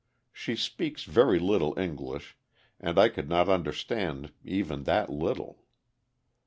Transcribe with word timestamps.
She 0.33 0.55
speaks 0.55 1.03
very 1.03 1.37
little 1.37 1.77
English, 1.77 2.35
and 2.79 2.97
I 2.97 3.07
could 3.07 3.29
not 3.29 3.47
understand 3.47 4.31
even 4.43 4.85
that 4.85 5.11
little. 5.11 5.63